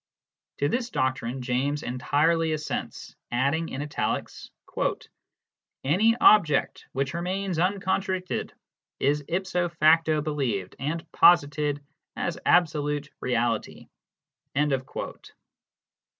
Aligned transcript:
To 0.57 0.67
this 0.67 0.89
doctrine 0.89 1.43
James 1.43 1.83
entirely 1.83 2.53
assents, 2.53 3.15
adding 3.31 3.69
in 3.69 3.83
italics: 3.83 4.49
"Any 5.83 6.15
object 6.19 6.87
which 6.91 7.13
remains 7.13 7.59
uncontradicted 7.59 8.51
is 8.99 9.23
ipso 9.27 9.69
facto 9.69 10.19
believed 10.21 10.75
and 10.79 11.05
posited 11.11 11.85
as 12.15 12.39
absolute 12.47 13.11
reality" 13.19 13.89
D 14.55 14.61
34 14.61 14.77
BERTRAND 14.79 14.81
RUSSELL. 15.21 15.35